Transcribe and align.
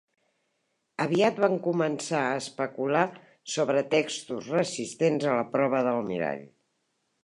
Aviat 1.03 1.41
van 1.43 1.57
començar 1.67 2.23
a 2.29 2.33
especular 2.45 3.05
sobre 3.57 3.87
textos 3.95 4.51
resistents 4.59 5.31
a 5.35 5.41
la 5.43 5.49
prova 5.57 5.89
del 5.91 6.07
mirall. 6.13 6.47